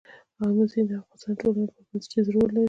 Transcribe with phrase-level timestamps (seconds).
[0.43, 2.59] آمو سیند د افغانستان د ټولنې لپاره بنسټيز رول لري.